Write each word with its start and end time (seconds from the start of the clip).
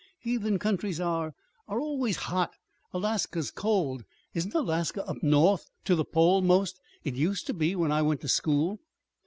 "Heathen 0.17 0.57
countries 0.57 0.99
are 0.99 1.35
are 1.67 1.79
always 1.79 2.15
hot. 2.15 2.49
Alaska's 2.91 3.51
cold. 3.51 4.03
Isn't 4.33 4.55
Alaska 4.55 5.05
up 5.07 5.21
north 5.21 5.69
to 5.85 5.93
the 5.93 6.03
pole, 6.05 6.41
'most? 6.41 6.79
It 7.03 7.13
used 7.13 7.45
to 7.45 7.53
be, 7.53 7.75
when 7.75 7.91
I 7.91 8.01
went 8.01 8.21
to 8.21 8.27
school." 8.27 8.79